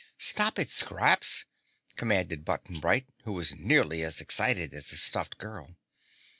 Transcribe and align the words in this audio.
"Stop 0.17 0.57
it, 0.57 0.71
Scraps!" 0.71 1.45
commanded 1.95 2.43
Button 2.43 2.79
Bright 2.79 3.05
who 3.23 3.33
was 3.33 3.53
nearly 3.53 4.01
as 4.01 4.19
excited 4.19 4.73
as 4.73 4.89
the 4.89 4.97
stuffed 4.97 5.37
girl. 5.37 5.75